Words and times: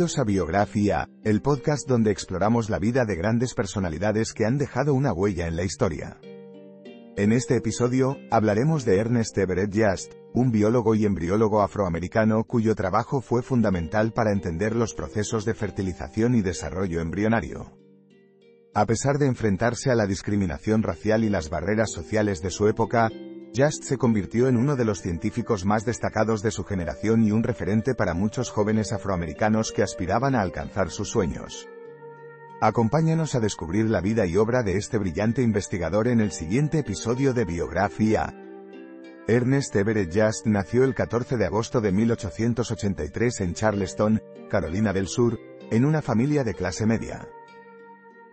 A 0.00 0.24
Biografía, 0.24 1.10
el 1.24 1.42
podcast 1.42 1.86
donde 1.86 2.10
exploramos 2.10 2.70
la 2.70 2.78
vida 2.78 3.04
de 3.04 3.16
grandes 3.16 3.52
personalidades 3.52 4.32
que 4.32 4.46
han 4.46 4.56
dejado 4.56 4.94
una 4.94 5.12
huella 5.12 5.46
en 5.46 5.56
la 5.56 5.64
historia. 5.64 6.16
En 7.18 7.32
este 7.32 7.56
episodio, 7.56 8.16
hablaremos 8.30 8.86
de 8.86 8.96
Ernest 8.96 9.36
Everett 9.36 9.74
Just, 9.74 10.14
un 10.32 10.52
biólogo 10.52 10.94
y 10.94 11.04
embriólogo 11.04 11.60
afroamericano 11.60 12.44
cuyo 12.44 12.74
trabajo 12.74 13.20
fue 13.20 13.42
fundamental 13.42 14.12
para 14.14 14.32
entender 14.32 14.74
los 14.74 14.94
procesos 14.94 15.44
de 15.44 15.52
fertilización 15.52 16.34
y 16.34 16.40
desarrollo 16.40 17.02
embrionario. 17.02 17.76
A 18.72 18.86
pesar 18.86 19.18
de 19.18 19.26
enfrentarse 19.26 19.90
a 19.90 19.96
la 19.96 20.06
discriminación 20.06 20.82
racial 20.82 21.24
y 21.24 21.28
las 21.28 21.50
barreras 21.50 21.92
sociales 21.92 22.40
de 22.40 22.50
su 22.50 22.68
época, 22.68 23.10
Just 23.54 23.82
se 23.82 23.98
convirtió 23.98 24.46
en 24.46 24.56
uno 24.56 24.76
de 24.76 24.84
los 24.84 25.00
científicos 25.00 25.64
más 25.64 25.84
destacados 25.84 26.40
de 26.40 26.52
su 26.52 26.62
generación 26.62 27.24
y 27.24 27.32
un 27.32 27.42
referente 27.42 27.94
para 27.94 28.14
muchos 28.14 28.48
jóvenes 28.48 28.92
afroamericanos 28.92 29.72
que 29.72 29.82
aspiraban 29.82 30.36
a 30.36 30.40
alcanzar 30.40 30.90
sus 30.90 31.08
sueños. 31.08 31.68
Acompáñanos 32.60 33.34
a 33.34 33.40
descubrir 33.40 33.90
la 33.90 34.00
vida 34.00 34.24
y 34.26 34.36
obra 34.36 34.62
de 34.62 34.76
este 34.76 34.98
brillante 34.98 35.42
investigador 35.42 36.06
en 36.06 36.20
el 36.20 36.30
siguiente 36.30 36.78
episodio 36.78 37.32
de 37.32 37.44
Biografía. 37.44 38.34
Ernest 39.26 39.74
Everett 39.74 40.14
Just 40.14 40.46
nació 40.46 40.84
el 40.84 40.94
14 40.94 41.36
de 41.36 41.46
agosto 41.46 41.80
de 41.80 41.90
1883 41.90 43.40
en 43.40 43.54
Charleston, 43.54 44.22
Carolina 44.48 44.92
del 44.92 45.08
Sur, 45.08 45.40
en 45.70 45.84
una 45.84 46.02
familia 46.02 46.44
de 46.44 46.54
clase 46.54 46.86
media. 46.86 47.28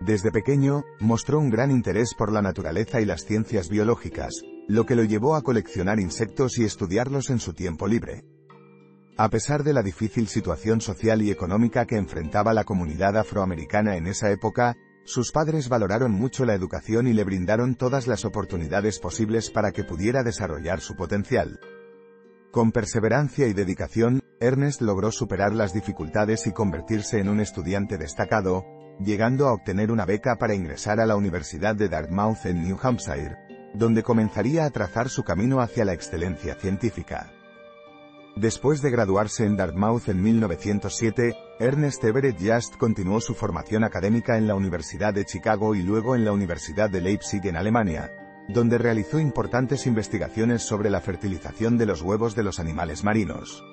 Desde 0.00 0.32
pequeño, 0.32 0.84
mostró 0.98 1.38
un 1.38 1.50
gran 1.50 1.70
interés 1.70 2.14
por 2.14 2.32
la 2.32 2.42
naturaleza 2.42 3.00
y 3.00 3.04
las 3.04 3.24
ciencias 3.24 3.68
biológicas, 3.68 4.42
lo 4.68 4.86
que 4.86 4.94
lo 4.94 5.04
llevó 5.04 5.36
a 5.36 5.42
coleccionar 5.42 6.00
insectos 6.00 6.58
y 6.58 6.64
estudiarlos 6.64 7.30
en 7.30 7.38
su 7.38 7.52
tiempo 7.52 7.86
libre. 7.86 8.24
A 9.16 9.28
pesar 9.28 9.62
de 9.62 9.72
la 9.72 9.82
difícil 9.82 10.26
situación 10.26 10.80
social 10.80 11.22
y 11.22 11.30
económica 11.30 11.86
que 11.86 11.96
enfrentaba 11.96 12.52
la 12.52 12.64
comunidad 12.64 13.16
afroamericana 13.16 13.96
en 13.96 14.06
esa 14.06 14.30
época, 14.30 14.74
sus 15.04 15.30
padres 15.32 15.68
valoraron 15.68 16.12
mucho 16.12 16.44
la 16.44 16.54
educación 16.54 17.06
y 17.06 17.12
le 17.12 17.24
brindaron 17.24 17.74
todas 17.74 18.06
las 18.06 18.24
oportunidades 18.24 18.98
posibles 18.98 19.50
para 19.50 19.70
que 19.70 19.84
pudiera 19.84 20.22
desarrollar 20.22 20.80
su 20.80 20.96
potencial. 20.96 21.60
Con 22.50 22.72
perseverancia 22.72 23.46
y 23.46 23.52
dedicación, 23.52 24.20
Ernest 24.40 24.80
logró 24.80 25.12
superar 25.12 25.52
las 25.52 25.74
dificultades 25.74 26.46
y 26.46 26.52
convertirse 26.52 27.18
en 27.18 27.28
un 27.28 27.40
estudiante 27.40 27.98
destacado, 27.98 28.64
llegando 28.98 29.46
a 29.48 29.52
obtener 29.52 29.92
una 29.92 30.06
beca 30.06 30.36
para 30.36 30.54
ingresar 30.54 31.00
a 31.00 31.06
la 31.06 31.16
Universidad 31.16 31.76
de 31.76 31.88
Dartmouth 31.88 32.46
en 32.46 32.62
New 32.62 32.78
Hampshire, 32.82 33.36
donde 33.74 34.02
comenzaría 34.02 34.64
a 34.64 34.70
trazar 34.70 35.08
su 35.08 35.24
camino 35.24 35.60
hacia 35.60 35.84
la 35.84 35.92
excelencia 35.92 36.54
científica. 36.54 37.30
Después 38.36 38.82
de 38.82 38.90
graduarse 38.90 39.44
en 39.44 39.56
Dartmouth 39.56 40.08
en 40.08 40.20
1907, 40.20 41.36
Ernest 41.60 42.02
Everett 42.02 42.36
Just 42.40 42.76
continuó 42.76 43.20
su 43.20 43.34
formación 43.34 43.84
académica 43.84 44.36
en 44.38 44.48
la 44.48 44.56
Universidad 44.56 45.14
de 45.14 45.24
Chicago 45.24 45.76
y 45.76 45.82
luego 45.82 46.16
en 46.16 46.24
la 46.24 46.32
Universidad 46.32 46.90
de 46.90 47.00
Leipzig 47.00 47.46
en 47.46 47.56
Alemania, 47.56 48.10
donde 48.48 48.78
realizó 48.78 49.20
importantes 49.20 49.86
investigaciones 49.86 50.62
sobre 50.62 50.90
la 50.90 51.00
fertilización 51.00 51.78
de 51.78 51.86
los 51.86 52.02
huevos 52.02 52.34
de 52.34 52.42
los 52.42 52.58
animales 52.58 53.04
marinos. 53.04 53.64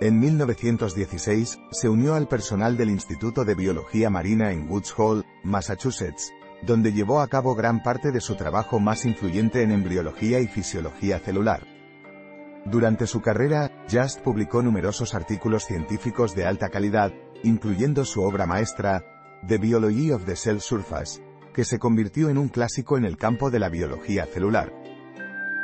En 0.00 0.20
1916, 0.20 1.58
se 1.70 1.88
unió 1.88 2.14
al 2.14 2.28
personal 2.28 2.76
del 2.78 2.90
Instituto 2.90 3.44
de 3.44 3.54
Biología 3.54 4.08
Marina 4.08 4.52
en 4.52 4.70
Woods 4.70 4.94
Hole, 4.96 5.24
Massachusetts, 5.42 6.32
donde 6.62 6.92
llevó 6.92 7.20
a 7.20 7.28
cabo 7.28 7.54
gran 7.54 7.82
parte 7.82 8.12
de 8.12 8.20
su 8.20 8.34
trabajo 8.34 8.80
más 8.80 9.04
influyente 9.04 9.62
en 9.62 9.72
embriología 9.72 10.40
y 10.40 10.46
fisiología 10.46 11.18
celular. 11.18 11.66
Durante 12.64 13.06
su 13.06 13.20
carrera, 13.20 13.70
Just 13.90 14.20
publicó 14.20 14.62
numerosos 14.62 15.14
artículos 15.14 15.64
científicos 15.64 16.34
de 16.34 16.46
alta 16.46 16.68
calidad, 16.68 17.12
incluyendo 17.44 18.04
su 18.04 18.22
obra 18.22 18.46
maestra, 18.46 19.04
The 19.46 19.58
Biology 19.58 20.10
of 20.10 20.24
the 20.24 20.34
Cell 20.34 20.58
Surface, 20.58 21.22
que 21.54 21.64
se 21.64 21.78
convirtió 21.78 22.28
en 22.28 22.38
un 22.38 22.48
clásico 22.48 22.98
en 22.98 23.04
el 23.04 23.16
campo 23.16 23.50
de 23.50 23.60
la 23.60 23.68
biología 23.68 24.26
celular. 24.26 24.72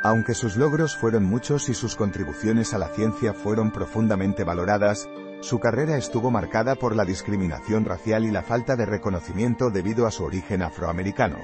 Aunque 0.01 0.33
sus 0.33 0.55
logros 0.55 0.95
fueron 0.95 1.25
muchos 1.25 1.69
y 1.69 1.73
sus 1.73 1.95
contribuciones 1.95 2.73
a 2.73 2.77
la 2.77 2.89
ciencia 2.89 3.33
fueron 3.33 3.71
profundamente 3.71 4.43
valoradas, 4.43 5.09
su 5.43 5.59
carrera 5.59 5.97
estuvo 5.97 6.31
marcada 6.31 6.75
por 6.75 6.95
la 6.95 7.03
discriminación 7.03 7.83
racial 7.83 8.23
y 8.23 8.31
la 8.31 8.43
falta 8.43 8.77
de 8.77 8.85
reconocimiento 8.85 9.69
debido 9.69 10.07
a 10.07 10.11
su 10.11 10.23
origen 10.23 10.61
afroamericano. 10.61 11.37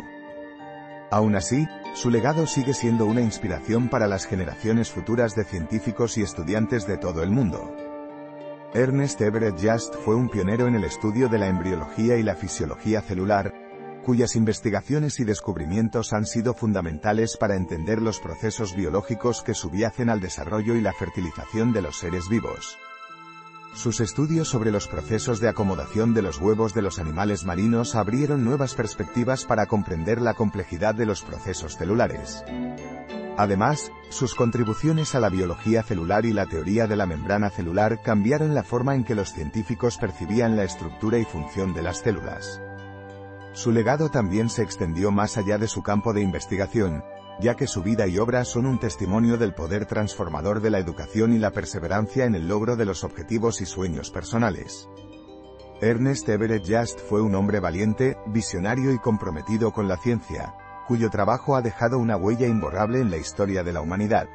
Aún 1.11 1.35
así, 1.35 1.67
su 1.95 2.09
legado 2.09 2.47
sigue 2.47 2.73
siendo 2.73 3.05
una 3.05 3.19
inspiración 3.19 3.89
para 3.89 4.07
las 4.07 4.25
generaciones 4.25 4.89
futuras 4.89 5.35
de 5.35 5.43
científicos 5.43 6.17
y 6.17 6.21
estudiantes 6.21 6.87
de 6.87 6.97
todo 6.97 7.23
el 7.23 7.31
mundo. 7.31 7.75
Ernest 8.73 9.19
Everett 9.19 9.59
Just 9.61 9.95
fue 9.95 10.15
un 10.15 10.29
pionero 10.29 10.67
en 10.67 10.75
el 10.75 10.85
estudio 10.85 11.27
de 11.27 11.39
la 11.39 11.47
embriología 11.47 12.15
y 12.15 12.23
la 12.23 12.35
fisiología 12.35 13.01
celular, 13.01 13.53
cuyas 14.05 14.37
investigaciones 14.37 15.19
y 15.19 15.25
descubrimientos 15.25 16.13
han 16.13 16.25
sido 16.25 16.53
fundamentales 16.53 17.35
para 17.35 17.57
entender 17.57 18.01
los 18.01 18.19
procesos 18.19 18.75
biológicos 18.77 19.43
que 19.43 19.53
subyacen 19.53 20.09
al 20.09 20.21
desarrollo 20.21 20.75
y 20.75 20.81
la 20.81 20.93
fertilización 20.93 21.73
de 21.73 21.81
los 21.81 21.99
seres 21.99 22.29
vivos. 22.29 22.77
Sus 23.73 24.01
estudios 24.01 24.47
sobre 24.47 24.71
los 24.71 24.87
procesos 24.87 25.39
de 25.39 25.47
acomodación 25.47 26.13
de 26.13 26.21
los 26.21 26.39
huevos 26.39 26.73
de 26.73 26.81
los 26.81 26.99
animales 26.99 27.45
marinos 27.45 27.95
abrieron 27.95 28.43
nuevas 28.43 28.73
perspectivas 28.73 29.45
para 29.45 29.67
comprender 29.67 30.21
la 30.21 30.33
complejidad 30.33 30.95
de 30.95 31.05
los 31.05 31.21
procesos 31.21 31.77
celulares. 31.77 32.43
Además, 33.37 33.91
sus 34.09 34.35
contribuciones 34.35 35.15
a 35.15 35.21
la 35.21 35.29
biología 35.29 35.81
celular 35.81 36.25
y 36.25 36.33
la 36.33 36.45
teoría 36.45 36.87
de 36.87 36.97
la 36.97 37.05
membrana 37.05 37.49
celular 37.49 38.01
cambiaron 38.01 38.53
la 38.53 38.63
forma 38.63 38.95
en 38.95 39.05
que 39.05 39.15
los 39.15 39.31
científicos 39.31 39.97
percibían 39.97 40.57
la 40.57 40.65
estructura 40.65 41.19
y 41.19 41.23
función 41.23 41.73
de 41.73 41.83
las 41.83 41.99
células. 41.99 42.61
Su 43.53 43.71
legado 43.71 44.09
también 44.09 44.49
se 44.49 44.63
extendió 44.63 45.11
más 45.11 45.37
allá 45.37 45.57
de 45.57 45.67
su 45.67 45.83
campo 45.83 46.11
de 46.11 46.21
investigación, 46.21 47.01
ya 47.39 47.55
que 47.55 47.67
su 47.67 47.81
vida 47.81 48.07
y 48.07 48.17
obra 48.17 48.43
son 48.43 48.65
un 48.65 48.79
testimonio 48.79 49.37
del 49.37 49.53
poder 49.53 49.85
transformador 49.85 50.61
de 50.61 50.69
la 50.69 50.79
educación 50.79 51.33
y 51.33 51.39
la 51.39 51.51
perseverancia 51.51 52.25
en 52.25 52.35
el 52.35 52.47
logro 52.47 52.75
de 52.75 52.85
los 52.85 53.03
objetivos 53.03 53.61
y 53.61 53.65
sueños 53.65 54.11
personales. 54.11 54.89
Ernest 55.81 56.27
Everett 56.27 56.65
Just 56.67 56.99
fue 56.99 57.21
un 57.21 57.35
hombre 57.35 57.61
valiente, 57.61 58.17
visionario 58.27 58.93
y 58.93 58.99
comprometido 58.99 59.71
con 59.71 59.87
la 59.87 59.95
ciencia, 59.95 60.53
cuyo 60.87 61.09
trabajo 61.09 61.55
ha 61.55 61.61
dejado 61.61 61.99
una 61.99 62.17
huella 62.17 62.47
imborrable 62.47 62.99
en 62.99 63.09
la 63.09 63.17
historia 63.17 63.63
de 63.63 63.71
la 63.71 63.79
humanidad. 63.79 64.27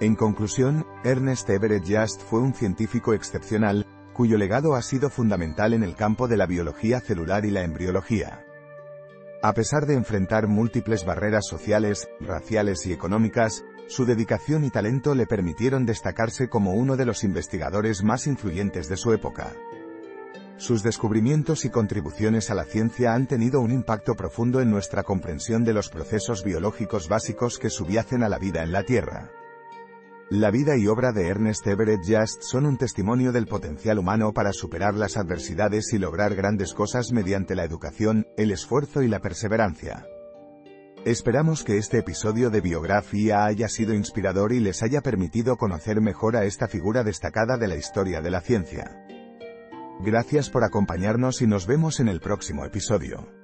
En 0.00 0.14
conclusión, 0.14 0.86
Ernest 1.02 1.50
Everett 1.50 1.84
Just 1.84 2.22
fue 2.22 2.40
un 2.40 2.54
científico 2.54 3.14
excepcional, 3.14 3.86
cuyo 4.12 4.38
legado 4.38 4.76
ha 4.76 4.82
sido 4.82 5.10
fundamental 5.10 5.72
en 5.72 5.82
el 5.82 5.96
campo 5.96 6.28
de 6.28 6.36
la 6.36 6.46
biología 6.46 7.00
celular 7.00 7.44
y 7.44 7.50
la 7.50 7.62
embriología. 7.62 8.43
A 9.44 9.52
pesar 9.52 9.84
de 9.84 9.92
enfrentar 9.92 10.48
múltiples 10.48 11.04
barreras 11.04 11.44
sociales, 11.46 12.08
raciales 12.18 12.86
y 12.86 12.94
económicas, 12.94 13.62
su 13.88 14.06
dedicación 14.06 14.64
y 14.64 14.70
talento 14.70 15.14
le 15.14 15.26
permitieron 15.26 15.84
destacarse 15.84 16.48
como 16.48 16.72
uno 16.72 16.96
de 16.96 17.04
los 17.04 17.24
investigadores 17.24 18.02
más 18.02 18.26
influyentes 18.26 18.88
de 18.88 18.96
su 18.96 19.12
época. 19.12 19.52
Sus 20.56 20.82
descubrimientos 20.82 21.66
y 21.66 21.68
contribuciones 21.68 22.48
a 22.48 22.54
la 22.54 22.64
ciencia 22.64 23.12
han 23.12 23.26
tenido 23.26 23.60
un 23.60 23.70
impacto 23.70 24.14
profundo 24.14 24.62
en 24.62 24.70
nuestra 24.70 25.02
comprensión 25.02 25.62
de 25.62 25.74
los 25.74 25.90
procesos 25.90 26.42
biológicos 26.42 27.10
básicos 27.10 27.58
que 27.58 27.68
subyacen 27.68 28.22
a 28.22 28.30
la 28.30 28.38
vida 28.38 28.62
en 28.62 28.72
la 28.72 28.84
Tierra. 28.84 29.30
La 30.30 30.50
vida 30.50 30.78
y 30.78 30.86
obra 30.86 31.12
de 31.12 31.28
Ernest 31.28 31.66
Everett 31.66 32.00
Just 32.00 32.42
son 32.42 32.64
un 32.64 32.78
testimonio 32.78 33.30
del 33.30 33.46
potencial 33.46 33.98
humano 33.98 34.32
para 34.32 34.54
superar 34.54 34.94
las 34.94 35.18
adversidades 35.18 35.92
y 35.92 35.98
lograr 35.98 36.34
grandes 36.34 36.72
cosas 36.72 37.12
mediante 37.12 37.54
la 37.54 37.64
educación, 37.64 38.26
el 38.38 38.50
esfuerzo 38.50 39.02
y 39.02 39.08
la 39.08 39.20
perseverancia. 39.20 40.06
Esperamos 41.04 41.62
que 41.62 41.76
este 41.76 41.98
episodio 41.98 42.48
de 42.48 42.62
biografía 42.62 43.44
haya 43.44 43.68
sido 43.68 43.92
inspirador 43.92 44.54
y 44.54 44.60
les 44.60 44.82
haya 44.82 45.02
permitido 45.02 45.58
conocer 45.58 46.00
mejor 46.00 46.36
a 46.36 46.46
esta 46.46 46.68
figura 46.68 47.04
destacada 47.04 47.58
de 47.58 47.68
la 47.68 47.76
historia 47.76 48.22
de 48.22 48.30
la 48.30 48.40
ciencia. 48.40 49.04
Gracias 50.00 50.48
por 50.48 50.64
acompañarnos 50.64 51.42
y 51.42 51.46
nos 51.46 51.66
vemos 51.66 52.00
en 52.00 52.08
el 52.08 52.20
próximo 52.20 52.64
episodio. 52.64 53.43